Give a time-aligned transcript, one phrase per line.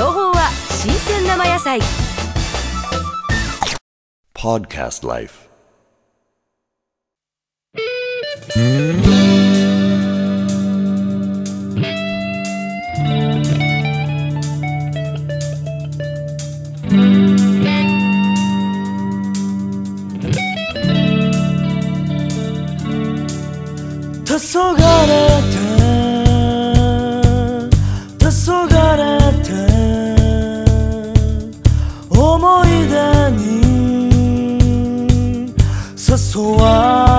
[0.00, 1.78] 情報は新鮮生野菜。
[4.32, 5.50] Podcast Life。
[24.24, 25.79] 黄昏
[35.96, 37.09] 出に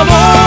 [0.00, 0.39] amor.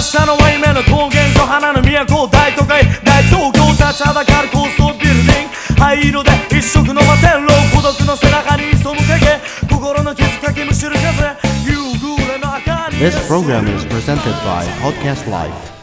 [0.00, 5.80] 目指したのは夢の高原と花の都大都会大東京立ちはだかる高層ビルディング。
[5.80, 9.40] 灰色で一色の摩天楼孤独の背中に潜む影。
[9.68, 11.36] 心の傷かきむしる風。
[11.68, 12.96] 夕暮れの明かり。
[12.96, 15.79] This program is presented by Podcast Life.